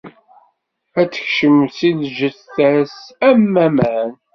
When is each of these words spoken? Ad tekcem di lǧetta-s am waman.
Ad 0.99 1.09
tekcem 1.13 1.57
di 1.75 1.91
lǧetta-s 2.01 2.97
am 3.29 3.41
waman. 3.53 4.11